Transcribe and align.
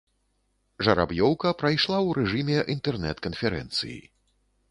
Жараб'ёўка 0.85 1.51
прайшла 1.59 1.97
ў 2.07 2.17
рэжыме 2.19 2.57
інтэрнэт-канферэнцыі. 2.75 4.01